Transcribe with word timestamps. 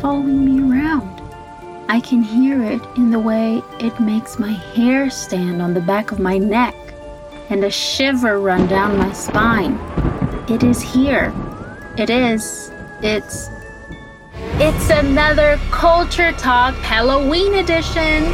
following 0.00 0.44
me 0.46 0.60
around. 0.60 1.20
I 1.90 2.00
can 2.00 2.22
hear 2.22 2.62
it 2.62 2.80
in 2.96 3.10
the 3.10 3.18
way 3.18 3.62
it 3.80 4.00
makes 4.00 4.38
my 4.38 4.52
hair 4.52 5.10
stand 5.10 5.60
on 5.60 5.74
the 5.74 5.80
back 5.80 6.10
of 6.10 6.18
my 6.18 6.38
neck 6.38 6.74
and 7.50 7.64
a 7.64 7.70
shiver 7.70 8.40
run 8.40 8.66
down 8.66 8.96
my 8.96 9.12
spine. 9.12 9.78
It 10.48 10.62
is 10.62 10.80
here. 10.80 11.34
It 11.98 12.08
is. 12.08 12.70
It's. 13.02 13.50
It's 14.62 14.90
another 14.90 15.58
Culture 15.70 16.32
Talk 16.32 16.74
Halloween 16.76 17.54
edition. 17.56 18.24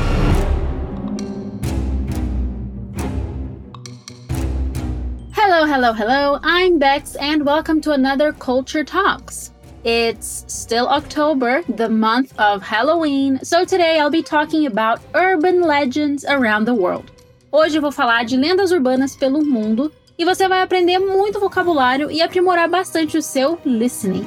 Hello, 5.32 5.64
hello, 5.64 5.92
hello. 5.92 6.38
I'm 6.42 6.78
Bex, 6.78 7.16
and 7.16 7.45
welcome 7.45 7.80
to 7.80 7.92
another 7.92 8.32
Culture 8.32 8.84
Talks. 8.84 9.51
It's 9.86 10.45
still 10.48 10.88
October, 10.88 11.62
the 11.68 11.88
month 11.88 12.34
of 12.40 12.60
Halloween, 12.60 13.38
so 13.45 13.64
today 13.64 14.00
I'll 14.00 14.10
be 14.10 14.20
talking 14.20 14.66
about 14.66 14.98
urban 15.14 15.62
legends 15.62 16.24
around 16.24 16.64
the 16.64 16.74
world. 16.74 17.12
Hoje 17.52 17.76
eu 17.76 17.80
vou 17.80 17.92
falar 17.92 18.24
de 18.24 18.36
lendas 18.36 18.72
urbanas 18.72 19.14
pelo 19.14 19.45
mundo 19.45 19.92
e 20.18 20.24
você 20.24 20.48
vai 20.48 20.60
aprender 20.60 20.98
muito 20.98 21.38
vocabulário 21.38 22.10
e 22.10 22.20
aprimorar 22.20 22.68
bastante 22.68 23.16
o 23.16 23.22
seu 23.22 23.60
listening. 23.64 24.26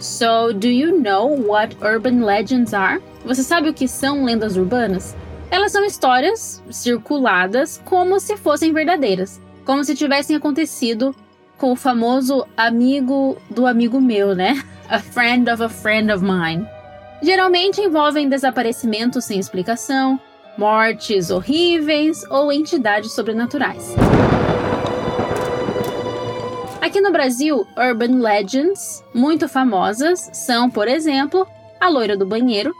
So, 0.00 0.52
do 0.52 0.66
you 0.66 1.00
know 1.00 1.28
what 1.46 1.76
urban 1.82 2.24
legends 2.24 2.74
are? 2.74 3.00
Você 3.24 3.44
sabe 3.44 3.68
o 3.68 3.72
que 3.72 3.86
são 3.86 4.24
lendas 4.24 4.56
urbanas? 4.56 5.14
Elas 5.48 5.70
são 5.70 5.84
histórias 5.84 6.60
circuladas 6.72 7.80
como 7.84 8.18
se 8.18 8.36
fossem 8.36 8.72
verdadeiras, 8.72 9.40
como 9.64 9.84
se 9.84 9.94
tivessem 9.94 10.34
acontecido 10.34 11.14
com 11.60 11.72
o 11.72 11.76
famoso 11.76 12.46
amigo 12.56 13.36
do 13.50 13.66
amigo 13.66 14.00
meu, 14.00 14.34
né? 14.34 14.60
A 14.88 14.98
friend 14.98 15.48
of 15.50 15.62
a 15.62 15.68
friend 15.68 16.10
of 16.10 16.24
mine. 16.24 16.66
Geralmente 17.22 17.82
envolvem 17.82 18.30
desaparecimentos 18.30 19.26
sem 19.26 19.38
explicação, 19.38 20.18
mortes 20.56 21.30
horríveis 21.30 22.24
ou 22.30 22.50
entidades 22.50 23.12
sobrenaturais. 23.12 23.94
Aqui 26.80 26.98
no 27.02 27.12
Brasil, 27.12 27.66
urban 27.76 28.20
legends 28.20 29.04
muito 29.14 29.46
famosas 29.46 30.30
são, 30.32 30.70
por 30.70 30.88
exemplo, 30.88 31.46
a 31.78 31.88
loira 31.88 32.16
do 32.16 32.24
banheiro, 32.24 32.74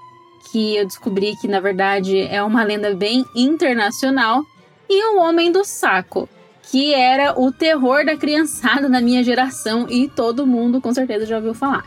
que 0.50 0.74
eu 0.76 0.86
descobri 0.86 1.36
que 1.36 1.46
na 1.46 1.60
verdade 1.60 2.18
é 2.18 2.42
uma 2.42 2.64
lenda 2.64 2.94
bem 2.94 3.26
internacional, 3.36 4.42
e 4.88 5.04
o 5.14 5.20
homem 5.20 5.52
do 5.52 5.64
saco, 5.64 6.28
que 6.70 6.94
era 6.94 7.34
o 7.36 7.50
terror 7.50 8.04
da 8.04 8.16
criançada 8.16 8.88
na 8.88 9.00
minha 9.00 9.24
geração 9.24 9.86
e 9.88 10.06
todo 10.06 10.46
mundo 10.46 10.80
com 10.80 10.94
certeza 10.94 11.26
já 11.26 11.36
ouviu 11.36 11.52
falar. 11.52 11.84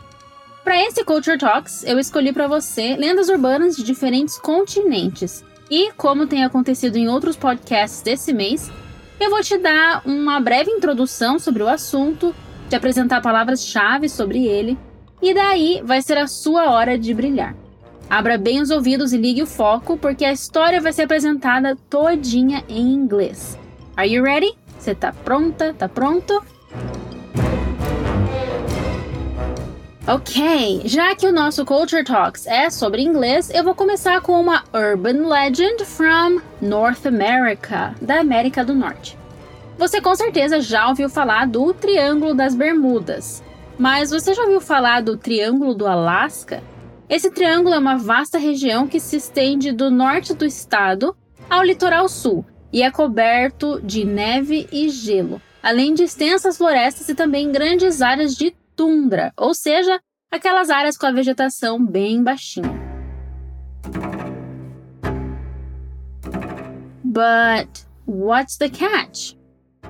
Para 0.62 0.78
esse 0.82 1.02
Culture 1.02 1.38
Talks, 1.38 1.84
eu 1.84 1.98
escolhi 1.98 2.34
para 2.34 2.46
você 2.46 2.94
lendas 2.96 3.30
urbanas 3.30 3.76
de 3.76 3.82
diferentes 3.82 4.38
continentes. 4.38 5.42
E 5.70 5.90
como 5.92 6.26
tem 6.26 6.44
acontecido 6.44 6.96
em 6.96 7.08
outros 7.08 7.34
podcasts 7.34 8.02
desse 8.02 8.34
mês, 8.34 8.70
eu 9.18 9.30
vou 9.30 9.40
te 9.40 9.56
dar 9.56 10.02
uma 10.04 10.38
breve 10.38 10.70
introdução 10.70 11.38
sobre 11.38 11.62
o 11.62 11.68
assunto, 11.68 12.34
te 12.68 12.76
apresentar 12.76 13.22
palavras-chave 13.22 14.08
sobre 14.10 14.46
ele, 14.46 14.78
e 15.22 15.32
daí 15.32 15.80
vai 15.82 16.02
ser 16.02 16.18
a 16.18 16.26
sua 16.26 16.70
hora 16.70 16.98
de 16.98 17.14
brilhar. 17.14 17.56
Abra 18.10 18.36
bem 18.36 18.60
os 18.60 18.70
ouvidos 18.70 19.14
e 19.14 19.16
ligue 19.16 19.42
o 19.42 19.46
foco, 19.46 19.96
porque 19.96 20.26
a 20.26 20.32
história 20.32 20.78
vai 20.78 20.92
ser 20.92 21.02
apresentada 21.02 21.74
todinha 21.88 22.62
em 22.68 22.92
inglês. 22.92 23.58
Are 23.96 24.10
you 24.10 24.22
ready? 24.22 24.63
Você 24.84 24.94
tá 24.94 25.14
pronta? 25.14 25.72
Tá 25.72 25.88
pronto? 25.88 26.44
Ok, 30.06 30.82
já 30.84 31.16
que 31.16 31.26
o 31.26 31.32
nosso 31.32 31.64
Culture 31.64 32.04
Talks 32.04 32.46
é 32.46 32.68
sobre 32.68 33.00
inglês, 33.00 33.48
eu 33.48 33.64
vou 33.64 33.74
começar 33.74 34.20
com 34.20 34.38
uma 34.38 34.62
urban 34.74 35.26
legend 35.26 35.86
from 35.86 36.42
North 36.60 37.06
America, 37.06 37.94
da 37.98 38.20
América 38.20 38.62
do 38.62 38.74
Norte. 38.74 39.16
Você 39.78 40.02
com 40.02 40.14
certeza 40.14 40.60
já 40.60 40.86
ouviu 40.86 41.08
falar 41.08 41.46
do 41.46 41.72
Triângulo 41.72 42.34
das 42.34 42.54
Bermudas, 42.54 43.42
mas 43.78 44.10
você 44.10 44.34
já 44.34 44.42
ouviu 44.42 44.60
falar 44.60 45.00
do 45.00 45.16
Triângulo 45.16 45.74
do 45.74 45.86
Alasca? 45.86 46.62
Esse 47.08 47.30
triângulo 47.30 47.74
é 47.74 47.78
uma 47.78 47.96
vasta 47.96 48.36
região 48.36 48.86
que 48.86 49.00
se 49.00 49.16
estende 49.16 49.72
do 49.72 49.90
norte 49.90 50.34
do 50.34 50.44
estado 50.44 51.16
ao 51.48 51.62
litoral 51.62 52.06
sul 52.06 52.44
e 52.74 52.82
é 52.82 52.90
coberto 52.90 53.80
de 53.80 54.04
neve 54.04 54.68
e 54.72 54.88
gelo, 54.88 55.40
além 55.62 55.94
de 55.94 56.02
extensas 56.02 56.56
florestas 56.56 57.08
e 57.08 57.14
também 57.14 57.52
grandes 57.52 58.02
áreas 58.02 58.34
de 58.34 58.52
tundra, 58.74 59.32
ou 59.36 59.54
seja, 59.54 60.00
aquelas 60.28 60.70
áreas 60.70 60.98
com 60.98 61.06
a 61.06 61.12
vegetação 61.12 61.86
bem 61.86 62.20
baixinha. 62.24 62.74
But 67.04 67.86
what's 68.08 68.56
the 68.56 68.68
catch? 68.68 69.36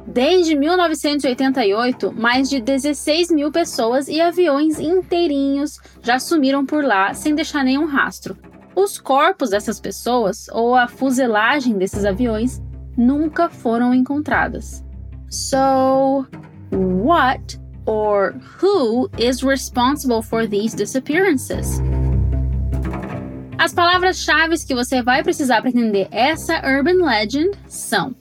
Desde 0.07 0.55
1988, 0.55 2.13
mais 2.13 2.51
de 2.51 2.61
16 2.61 3.31
mil 3.31 3.51
pessoas 3.51 4.09
e 4.09 4.21
aviões 4.21 4.79
inteirinhos 4.79 5.81
já 6.03 6.19
sumiram 6.19 6.67
por 6.67 6.85
lá 6.85 7.15
sem 7.15 7.35
deixar 7.35 7.65
nenhum 7.65 7.87
rastro. 7.87 8.37
Os 8.77 8.99
corpos 8.99 9.51
dessas 9.51 9.81
pessoas 9.81 10.49
ou 10.49 10.75
a 10.75 10.87
fuselagem 10.87 11.79
desses 11.79 12.05
aviões 12.05 12.61
nunca 12.97 13.49
foram 13.49 13.95
encontradas. 13.95 14.85
So, 15.29 16.27
what 16.71 17.59
or 17.87 18.33
who 18.61 19.09
is 19.19 19.43
responsible 19.43 20.23
for 20.23 20.47
these 20.47 20.75
disappearances? 20.75 21.81
As 23.59 23.73
palavras-chave 23.73 24.67
que 24.67 24.75
você 24.75 25.03
vai 25.03 25.23
precisar 25.23 25.61
para 25.61 25.71
entender 25.71 26.09
essa 26.11 26.61
urban 26.65 27.03
legend 27.03 27.57
são 27.67 28.15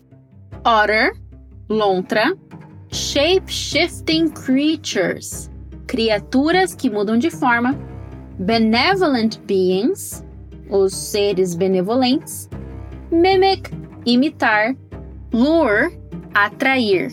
otter, 0.63 1.13
lontra, 1.69 2.35
shape-shifting 2.91 4.29
creatures, 4.29 5.49
criaturas 5.87 6.73
que 6.75 6.89
mudam 6.89 7.17
de 7.17 7.29
forma, 7.29 7.77
benevolent 8.39 9.39
beings, 9.45 10.23
os 10.69 10.95
seres 10.95 11.55
benevolentes, 11.55 12.47
mimic, 13.11 13.69
imitar, 14.05 14.75
lure, 15.31 15.97
atrair, 16.33 17.11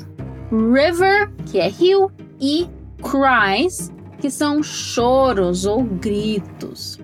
river, 0.50 1.30
que 1.46 1.58
é 1.58 1.68
rio, 1.68 2.10
e 2.40 2.68
cries, 3.02 3.92
que 4.20 4.30
são 4.30 4.62
choros 4.62 5.66
ou 5.66 5.82
gritos. 5.82 6.98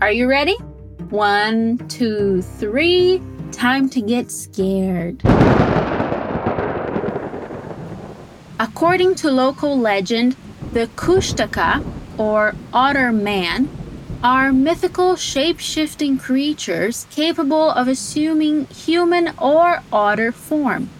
Are 0.00 0.12
you 0.12 0.28
ready? 0.28 0.56
One, 1.10 1.76
two, 1.88 2.42
three. 2.58 3.20
Time 3.52 3.88
to 3.90 4.00
get 4.00 4.30
scared. 4.30 5.20
According 8.58 9.14
to 9.16 9.30
local 9.30 9.78
legend, 9.78 10.36
the 10.72 10.86
Kushtaka, 10.94 11.82
or 12.16 12.54
Otter 12.72 13.10
Man, 13.10 13.68
are 14.22 14.52
mythical 14.52 15.16
shape 15.16 15.58
shifting 15.58 16.18
creatures 16.18 17.06
capable 17.10 17.70
of 17.70 17.88
assuming 17.88 18.66
human 18.66 19.32
or 19.38 19.82
otter 19.90 20.30
form. 20.30 20.90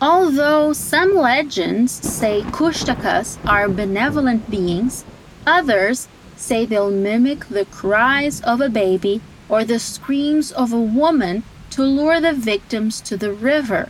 Although 0.00 0.74
some 0.74 1.14
legends 1.14 1.90
say 1.90 2.42
Kushtakas 2.42 3.38
are 3.48 3.68
benevolent 3.68 4.50
beings, 4.50 5.06
others 5.46 6.06
say 6.36 6.66
they'll 6.66 6.90
mimic 6.90 7.48
the 7.48 7.64
cries 7.64 8.42
of 8.42 8.60
a 8.60 8.68
baby 8.68 9.22
or 9.48 9.64
the 9.64 9.78
screams 9.78 10.52
of 10.52 10.70
a 10.70 10.80
woman 10.80 11.44
to 11.70 11.82
lure 11.82 12.20
the 12.20 12.34
victims 12.34 13.00
to 13.00 13.16
the 13.16 13.32
river. 13.32 13.88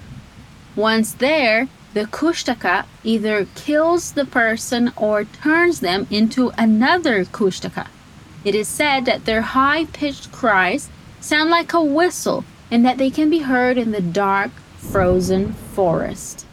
Once 0.76 1.12
there, 1.14 1.66
the 1.92 2.04
Kushtaka 2.04 2.84
either 3.02 3.48
kills 3.56 4.12
the 4.12 4.26
person 4.26 4.92
or 4.96 5.24
turns 5.24 5.80
them 5.80 6.06
into 6.08 6.52
another 6.56 7.24
Kushtaka. 7.24 7.88
It 8.46 8.54
is 8.54 8.68
said 8.68 9.06
that 9.06 9.24
their 9.24 9.42
high 9.42 9.86
pitched 9.86 10.30
cries 10.30 10.88
sound 11.20 11.50
like 11.50 11.74
a 11.74 11.82
whistle 11.82 12.44
and 12.70 12.84
that 12.84 12.96
they 12.96 13.10
can 13.10 13.28
be 13.28 13.40
heard 13.40 13.76
in 13.76 13.90
the 13.90 14.00
dark, 14.00 14.52
frozen 14.78 15.52
forest. 15.74 16.46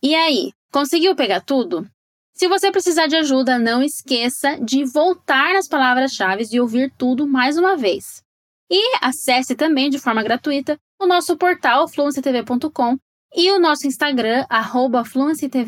E 0.00 0.14
aí, 0.14 0.52
conseguiu 0.70 1.16
pegar 1.16 1.40
tudo? 1.40 1.84
Se 2.32 2.46
você 2.46 2.70
precisar 2.70 3.08
de 3.08 3.16
ajuda, 3.16 3.58
não 3.58 3.82
esqueça 3.82 4.56
de 4.62 4.84
voltar 4.84 5.54
nas 5.54 5.66
palavras-chave 5.66 6.44
e 6.52 6.60
ouvir 6.60 6.92
tudo 6.96 7.26
mais 7.26 7.58
uma 7.58 7.76
vez. 7.76 8.22
E 8.70 8.98
acesse 9.02 9.56
também 9.56 9.90
de 9.90 9.98
forma 9.98 10.22
gratuita 10.22 10.78
o 11.00 11.06
nosso 11.08 11.36
portal 11.36 11.88
fluencytv.com 11.88 12.96
e 13.34 13.50
o 13.50 13.58
nosso 13.58 13.88
Instagram, 13.88 14.46
arroba 14.48 15.02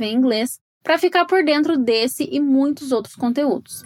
em 0.00 0.14
inglês, 0.14 0.61
para 0.83 0.99
ficar 0.99 1.25
por 1.27 1.45
dentro 1.45 1.77
desse 1.77 2.29
e 2.31 2.41
muitos 2.41 2.93
outros 2.93 3.15
conteúdos. 3.15 3.85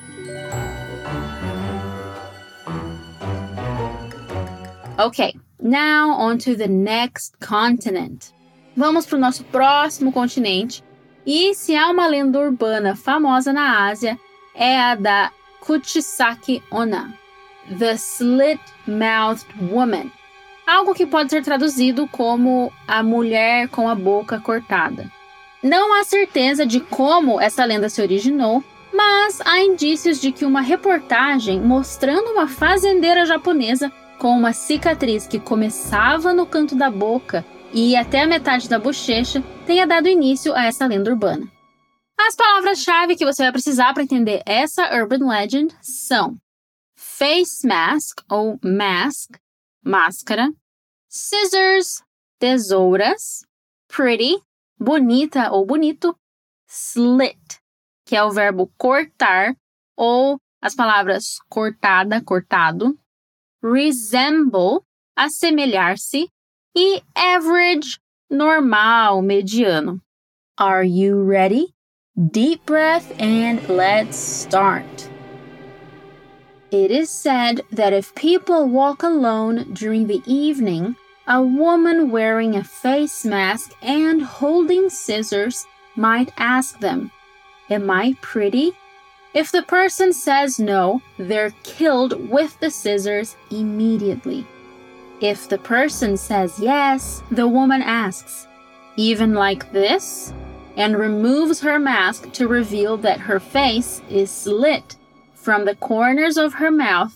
Ok, 4.99 5.35
now 5.61 6.11
on 6.11 6.39
to 6.39 6.57
the 6.57 6.69
next 6.69 7.35
continent. 7.45 8.33
Vamos 8.77 9.05
para 9.07 9.17
o 9.17 9.21
nosso 9.21 9.45
próximo 9.45 10.13
continente, 10.13 10.83
E 11.25 11.55
se 11.55 11.77
há 11.77 11.89
uma 11.89 12.07
lenda 12.07 12.41
urbana 12.41 12.97
famosa 12.97 13.53
na 13.53 13.87
Ásia, 13.87 14.19
é 14.55 14.81
a 14.81 14.97
da 14.97 15.31
Kuchisaki 15.61 16.61
Onna, 16.69 17.17
The 17.79 17.95
Slit-Mouthed 17.95 19.47
Woman, 19.71 20.11
algo 20.67 20.95
que 20.95 21.07
pode 21.07 21.31
ser 21.31 21.45
traduzido 21.45 22.09
como 22.09 22.73
a 22.89 23.05
mulher 23.05 23.69
com 23.69 23.89
a 23.89 23.95
boca 23.95 24.41
cortada. 24.41 25.11
Não 25.63 25.95
há 25.95 26.03
certeza 26.03 26.67
de 26.67 26.81
como 26.81 27.41
essa 27.41 27.65
lenda 27.65 27.89
se 27.89 28.03
originou, 28.03 28.65
mas 28.93 29.41
há 29.43 29.61
indícios 29.61 30.21
de 30.21 30.33
que 30.33 30.45
uma 30.45 30.61
reportagem 30.61 31.61
mostrando 31.61 32.31
uma 32.33 32.49
fazendeira 32.49 33.25
japonesa 33.25 33.91
com 34.19 34.37
uma 34.37 34.53
cicatriz 34.53 35.27
que 35.27 35.39
começava 35.39 36.35
no 36.35 36.47
canto 36.47 36.75
da 36.75 36.91
boca 36.91 37.45
e 37.73 37.91
ia 37.91 38.01
até 38.01 38.23
a 38.23 38.27
metade 38.27 38.69
da 38.69 38.79
bochecha 38.79 39.43
tenha 39.65 39.87
dado 39.87 40.09
início 40.09 40.53
a 40.55 40.65
essa 40.65 40.87
lenda 40.87 41.11
urbana. 41.11 41.47
As 42.19 42.35
palavras-chave 42.35 43.17
que 43.17 43.25
você 43.25 43.43
vai 43.43 43.53
precisar 43.53 43.95
para 43.95 44.03
entender 44.03 44.43
essa 44.45 44.95
urban 44.95 45.29
legend 45.29 45.75
são 45.81 46.37
face 46.97 47.67
mask 47.67 48.21
ou 48.31 48.59
mask, 48.63 49.37
máscara, 49.85 50.53
scissors, 51.09 52.03
tesouras, 52.39 53.45
pretty, 53.89 54.37
bonita 54.83 55.53
ou 55.53 55.65
bonito, 55.65 56.17
slit, 56.67 57.61
que 58.05 58.17
é 58.17 58.25
o 58.25 58.31
verbo 58.31 58.73
cortar, 58.77 59.55
ou 59.97 60.39
as 60.61 60.75
palavras 60.75 61.39
cortada, 61.49 62.21
cortado, 62.21 62.99
resemble, 63.63 64.81
assemelhar-se, 65.17 66.29
e 66.75 67.03
average, 67.15 67.99
normal, 68.31 69.23
mediano. 69.23 70.01
Are 70.59 70.85
you 70.85 71.23
ready? 71.23 71.75
Deep 72.17 72.67
breath 72.67 73.13
and 73.21 73.61
let's 73.69 74.17
start. 74.17 75.09
It 76.71 76.91
is 76.91 77.11
said 77.11 77.63
that 77.71 77.93
if 77.93 78.15
people 78.15 78.67
walk 78.67 79.03
alone 79.03 79.75
during 79.75 80.07
the 80.07 80.23
evening, 80.27 80.97
a 81.33 81.41
woman 81.41 82.11
wearing 82.11 82.57
a 82.57 82.63
face 82.63 83.25
mask 83.25 83.73
and 83.81 84.21
holding 84.21 84.91
scissors 84.91 85.67
might 85.97 86.31
ask 86.37 86.79
them, 86.81 87.11
Am 87.71 87.91
I 87.91 88.15
pretty? 88.21 88.73
If 89.33 89.51
the 89.51 89.63
person 89.63 90.13
says 90.13 90.61
no, 90.61 91.01
they're 91.17 91.55
killed 91.63 92.29
with 92.29 92.61
the 92.61 92.69
scissors 92.69 93.35
immediately. 93.51 94.47
If 95.23 95.49
the 95.49 95.57
person 95.57 96.19
says 96.19 96.61
yes, 96.61 97.23
the 97.31 97.49
woman 97.49 97.81
asks, 97.81 98.47
Even 98.97 99.33
like 99.33 99.73
this? 99.73 100.35
and 100.77 100.99
removes 100.99 101.61
her 101.61 101.79
mask 101.79 102.33
to 102.33 102.49
reveal 102.49 102.97
that 102.97 103.21
her 103.21 103.39
face 103.39 104.01
is 104.09 104.31
slit 104.31 104.97
from 105.35 105.65
the 105.65 105.77
corners 105.77 106.39
of 106.39 106.55
her 106.55 106.71
mouth 106.71 107.15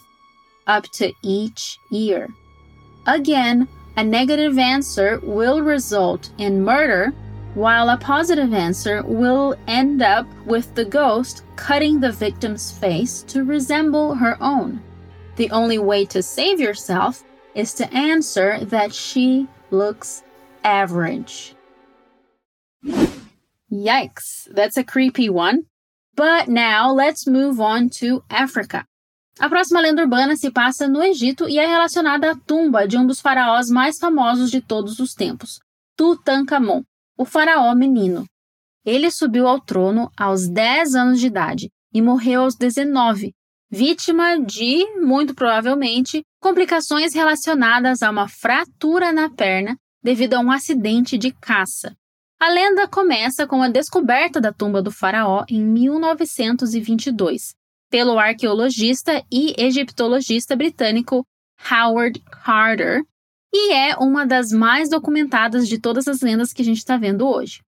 up 0.66 0.84
to 0.92 1.12
each 1.22 1.78
ear. 1.90 2.28
Again, 3.06 3.66
a 3.96 4.04
negative 4.04 4.58
answer 4.58 5.20
will 5.22 5.62
result 5.62 6.30
in 6.38 6.62
murder, 6.62 7.12
while 7.54 7.88
a 7.88 7.96
positive 7.96 8.52
answer 8.52 9.02
will 9.02 9.56
end 9.66 10.02
up 10.02 10.26
with 10.44 10.74
the 10.74 10.84
ghost 10.84 11.42
cutting 11.56 11.98
the 11.98 12.12
victim's 12.12 12.70
face 12.70 13.22
to 13.22 13.44
resemble 13.44 14.14
her 14.14 14.36
own. 14.42 14.82
The 15.36 15.50
only 15.50 15.78
way 15.78 16.04
to 16.06 16.22
save 16.22 16.60
yourself 16.60 17.24
is 17.54 17.72
to 17.74 17.92
answer 17.94 18.62
that 18.66 18.92
she 18.92 19.48
looks 19.70 20.22
average. 20.62 21.54
Yikes, 23.72 24.48
that's 24.52 24.76
a 24.76 24.84
creepy 24.84 25.30
one. 25.30 25.64
But 26.14 26.48
now 26.48 26.92
let's 26.92 27.26
move 27.26 27.60
on 27.60 27.90
to 27.90 28.24
Africa. 28.30 28.86
A 29.38 29.50
próxima 29.50 29.80
lenda 29.80 30.02
urbana 30.02 30.34
se 30.34 30.50
passa 30.50 30.88
no 30.88 31.02
Egito 31.02 31.46
e 31.46 31.58
é 31.58 31.66
relacionada 31.66 32.30
à 32.30 32.34
tumba 32.34 32.88
de 32.88 32.96
um 32.96 33.06
dos 33.06 33.20
faraós 33.20 33.68
mais 33.68 33.98
famosos 33.98 34.50
de 34.50 34.62
todos 34.62 34.98
os 34.98 35.12
tempos, 35.12 35.60
Tutankhamon, 35.94 36.82
o 37.18 37.24
faraó 37.26 37.74
menino. 37.74 38.24
Ele 38.84 39.10
subiu 39.10 39.46
ao 39.46 39.60
trono 39.60 40.10
aos 40.16 40.48
10 40.48 40.94
anos 40.94 41.20
de 41.20 41.26
idade 41.26 41.68
e 41.92 42.00
morreu 42.00 42.42
aos 42.42 42.54
19, 42.56 43.34
vítima 43.70 44.38
de, 44.38 44.86
muito 45.00 45.34
provavelmente, 45.34 46.22
complicações 46.40 47.12
relacionadas 47.12 48.02
a 48.02 48.10
uma 48.10 48.28
fratura 48.28 49.12
na 49.12 49.28
perna 49.28 49.76
devido 50.02 50.34
a 50.34 50.40
um 50.40 50.50
acidente 50.50 51.18
de 51.18 51.30
caça. 51.32 51.94
A 52.40 52.48
lenda 52.48 52.88
começa 52.88 53.46
com 53.46 53.62
a 53.62 53.68
descoberta 53.68 54.40
da 54.40 54.52
tumba 54.52 54.80
do 54.80 54.90
faraó 54.90 55.44
em 55.48 55.62
1922, 55.62 57.54
pelo 57.90 58.18
arqueologista 58.18 59.24
e 59.30 59.54
egiptologista 59.58 60.56
britânico 60.56 61.24
Howard 61.70 62.20
Carter, 62.44 63.02
e 63.52 63.72
é 63.72 63.96
uma 63.96 64.26
das 64.26 64.50
mais 64.50 64.90
documentadas 64.90 65.68
de 65.68 65.80
todas 65.80 66.06
as 66.06 66.20
lendas 66.20 66.52
que 66.52 66.62
a 66.62 66.64
gente 66.64 66.78
está 66.78 66.96
vendo 66.96 67.26
hoje. 67.26 67.62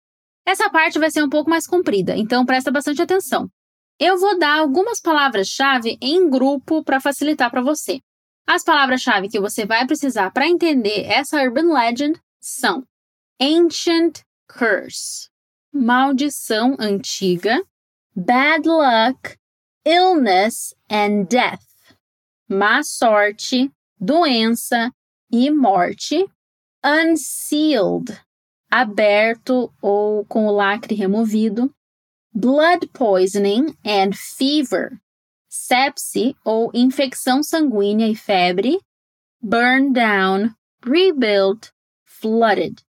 Essa 0.44 0.70
parte 0.70 0.98
vai 0.98 1.10
ser 1.10 1.22
um 1.22 1.28
pouco 1.28 1.50
mais 1.50 1.66
comprida, 1.66 2.16
então 2.16 2.44
presta 2.44 2.70
bastante 2.70 3.02
atenção. 3.02 3.48
Eu 3.98 4.18
vou 4.18 4.38
dar 4.38 4.58
algumas 4.58 5.00
palavras-chave 5.00 5.96
em 6.00 6.28
grupo 6.28 6.84
para 6.84 7.00
facilitar 7.00 7.50
para 7.50 7.62
você. 7.62 8.00
As 8.46 8.62
palavras-chave 8.62 9.28
que 9.28 9.40
você 9.40 9.64
vai 9.64 9.86
precisar 9.86 10.30
para 10.30 10.46
entender 10.46 11.04
essa 11.06 11.42
urban 11.42 11.72
legend 11.72 12.20
são 12.40 12.84
Ancient 13.40 14.20
Curse, 14.48 15.28
maldição 15.72 16.76
antiga, 16.78 17.60
Bad 18.14 18.68
Luck 18.68 19.36
illness 19.86 20.74
and 20.90 21.28
death, 21.28 21.64
má 22.50 22.82
sorte, 22.82 23.70
doença 24.00 24.90
e 25.30 25.48
morte, 25.48 26.26
unsealed, 26.84 28.20
aberto 28.68 29.72
ou 29.80 30.26
com 30.26 30.48
o 30.48 30.50
lacre 30.50 30.96
removido, 30.96 31.72
blood 32.34 32.88
poisoning 32.88 33.76
and 33.84 34.12
fever, 34.12 35.00
sepse 35.48 36.34
ou 36.44 36.68
infecção 36.74 37.40
sanguínea 37.44 38.08
e 38.08 38.16
febre, 38.16 38.80
burn 39.40 39.92
down, 39.92 40.52
rebuilt, 40.84 41.70
flooded, 42.04 42.82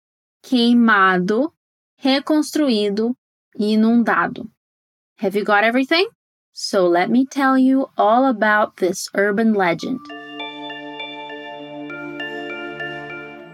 queimado, 0.43 1.53
reconstruído 1.99 3.15
inundado. 3.59 4.50
Have 5.19 5.37
you 5.38 5.45
got 5.45 5.62
everything? 5.62 6.15
So 6.59 6.87
let 6.87 7.11
me 7.11 7.27
tell 7.27 7.59
you 7.59 7.91
all 7.99 8.25
about 8.25 8.79
this 8.79 9.11
urban 9.15 9.53
legend. 9.53 10.01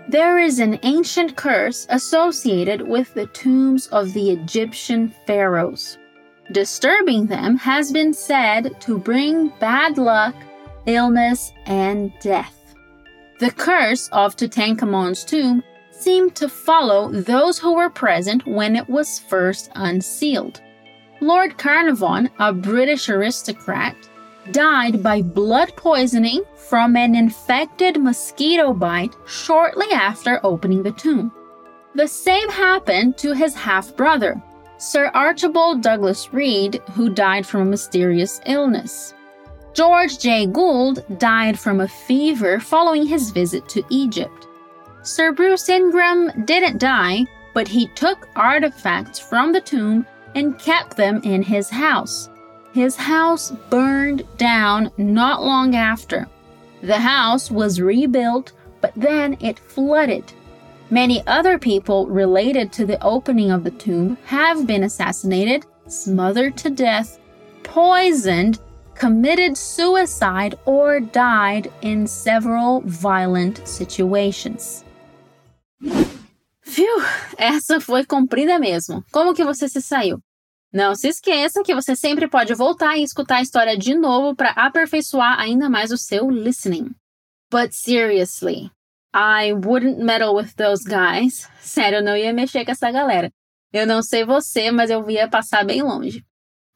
There 0.08 0.38
is 0.38 0.60
an 0.60 0.78
ancient 0.84 1.34
curse 1.34 1.84
associated 1.90 2.82
with 2.82 3.12
the 3.14 3.26
tombs 3.26 3.88
of 3.88 4.12
the 4.12 4.30
Egyptian 4.30 5.12
pharaohs. 5.26 5.98
Disturbing 6.52 7.26
them 7.26 7.56
has 7.56 7.90
been 7.90 8.14
said 8.14 8.80
to 8.82 9.00
bring 9.00 9.48
bad 9.58 9.98
luck, 9.98 10.36
illness, 10.86 11.52
and 11.66 12.12
death. 12.20 12.76
The 13.40 13.50
curse 13.50 14.10
of 14.12 14.36
Tutankhamun's 14.36 15.24
tomb 15.24 15.64
seemed 15.90 16.36
to 16.36 16.48
follow 16.48 17.10
those 17.10 17.58
who 17.58 17.74
were 17.74 17.90
present 17.90 18.46
when 18.46 18.76
it 18.76 18.88
was 18.88 19.18
first 19.18 19.72
unsealed. 19.74 20.60
Lord 21.22 21.56
Carnarvon, 21.56 22.30
a 22.40 22.52
British 22.52 23.08
aristocrat, 23.08 23.94
died 24.50 25.04
by 25.04 25.22
blood 25.22 25.72
poisoning 25.76 26.42
from 26.56 26.96
an 26.96 27.14
infected 27.14 28.00
mosquito 28.00 28.74
bite 28.74 29.14
shortly 29.24 29.86
after 29.92 30.40
opening 30.42 30.82
the 30.82 30.90
tomb. 30.90 31.30
The 31.94 32.08
same 32.08 32.48
happened 32.50 33.18
to 33.18 33.34
his 33.34 33.54
half 33.54 33.96
brother, 33.96 34.42
Sir 34.78 35.12
Archibald 35.14 35.80
Douglas 35.80 36.32
Reed, 36.32 36.82
who 36.90 37.08
died 37.08 37.46
from 37.46 37.60
a 37.60 37.66
mysterious 37.66 38.40
illness. 38.46 39.14
George 39.74 40.18
J. 40.18 40.46
Gould 40.46 41.04
died 41.20 41.56
from 41.56 41.82
a 41.82 41.86
fever 41.86 42.58
following 42.58 43.06
his 43.06 43.30
visit 43.30 43.68
to 43.68 43.84
Egypt. 43.90 44.48
Sir 45.02 45.30
Bruce 45.30 45.68
Ingram 45.68 46.44
didn't 46.46 46.78
die, 46.78 47.26
but 47.54 47.68
he 47.68 47.86
took 47.94 48.28
artifacts 48.34 49.20
from 49.20 49.52
the 49.52 49.60
tomb 49.60 50.04
and 50.34 50.58
kept 50.58 50.96
them 50.96 51.20
in 51.24 51.42
his 51.42 51.70
house. 51.70 52.28
His 52.72 52.96
house 52.96 53.50
burned 53.70 54.22
down 54.38 54.90
not 54.96 55.42
long 55.42 55.76
after. 55.76 56.26
The 56.82 56.98
house 56.98 57.50
was 57.50 57.80
rebuilt, 57.80 58.52
but 58.80 58.92
then 58.96 59.36
it 59.40 59.58
flooded. 59.58 60.32
Many 60.90 61.26
other 61.26 61.58
people 61.58 62.06
related 62.06 62.72
to 62.72 62.86
the 62.86 63.02
opening 63.02 63.50
of 63.50 63.64
the 63.64 63.70
tomb 63.70 64.18
have 64.24 64.66
been 64.66 64.84
assassinated, 64.84 65.64
smothered 65.86 66.56
to 66.58 66.70
death, 66.70 67.18
poisoned, 67.62 68.58
committed 68.94 69.56
suicide, 69.56 70.58
or 70.64 71.00
died 71.00 71.72
in 71.82 72.06
several 72.06 72.82
violent 72.82 73.66
situations. 73.66 74.84
Viu? 76.74 76.96
Essa 77.36 77.78
foi 77.80 78.02
comprida 78.02 78.58
mesmo. 78.58 79.04
Como 79.12 79.34
que 79.34 79.44
você 79.44 79.68
se 79.68 79.82
saiu? 79.82 80.18
Não 80.72 80.94
se 80.94 81.08
esqueça 81.08 81.62
que 81.62 81.74
você 81.74 81.94
sempre 81.94 82.26
pode 82.26 82.54
voltar 82.54 82.96
e 82.96 83.02
escutar 83.02 83.36
a 83.36 83.42
história 83.42 83.76
de 83.76 83.94
novo 83.94 84.34
para 84.34 84.52
aperfeiçoar 84.52 85.38
ainda 85.38 85.68
mais 85.68 85.92
o 85.92 85.98
seu 85.98 86.30
listening. 86.30 86.90
But 87.50 87.72
seriously, 87.72 88.70
I 89.14 89.52
wouldn't 89.52 90.02
meddle 90.02 90.34
with 90.34 90.54
those 90.56 90.82
guys. 90.82 91.46
Sério, 91.60 91.98
eu 91.98 92.02
não 92.02 92.16
ia 92.16 92.32
mexer 92.32 92.64
com 92.64 92.70
essa 92.70 92.90
galera. 92.90 93.30
Eu 93.70 93.86
não 93.86 94.02
sei 94.02 94.24
você, 94.24 94.70
mas 94.70 94.90
eu 94.90 95.08
ia 95.10 95.28
passar 95.28 95.66
bem 95.66 95.82
longe. 95.82 96.24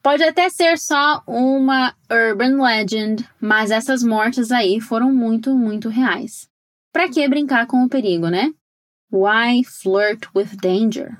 Pode 0.02 0.22
até 0.22 0.50
ser 0.50 0.76
só 0.76 1.22
uma 1.26 1.94
urban 2.12 2.62
legend, 2.62 3.26
mas 3.40 3.70
essas 3.70 4.02
mortes 4.02 4.52
aí 4.52 4.78
foram 4.78 5.10
muito, 5.10 5.54
muito 5.54 5.88
reais. 5.88 6.46
Pra 6.92 7.08
que 7.08 7.26
brincar 7.26 7.66
com 7.66 7.82
o 7.82 7.88
perigo, 7.88 8.28
né? 8.28 8.52
Why 9.10 9.62
flirt 9.62 10.34
with 10.34 10.60
danger? 10.60 11.16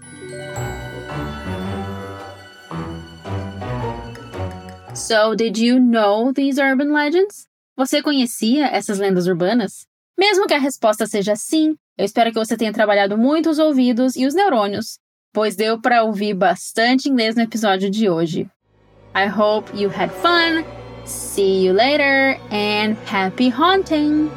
So, 4.94 5.34
did 5.36 5.56
you 5.56 5.78
know 5.78 6.32
these 6.32 6.58
urban 6.58 6.92
legends? 6.92 7.46
Você 7.78 8.02
conhecia 8.02 8.66
essas 8.66 8.98
lendas 8.98 9.26
urbanas? 9.26 9.86
Mesmo 10.18 10.46
que 10.46 10.54
a 10.54 10.58
resposta 10.58 11.06
seja 11.06 11.36
sim, 11.36 11.76
eu 11.96 12.04
espero 12.04 12.32
que 12.32 12.38
você 12.38 12.56
tenha 12.56 12.72
trabalhado 12.72 13.16
muito 13.16 13.50
os 13.50 13.58
ouvidos 13.58 14.16
e 14.16 14.26
os 14.26 14.34
neurônios, 14.34 14.98
pois 15.32 15.54
deu 15.54 15.80
para 15.80 16.02
ouvir 16.02 16.34
bastante 16.34 17.08
inglês 17.08 17.36
no 17.36 17.42
episódio 17.42 17.90
de 17.90 18.08
hoje. 18.08 18.50
I 19.14 19.28
hope 19.28 19.70
you 19.76 19.90
had 19.90 20.10
fun. 20.10 20.64
See 21.04 21.64
you 21.64 21.72
later 21.72 22.36
and 22.50 22.96
happy 23.06 23.48
haunting! 23.48 24.30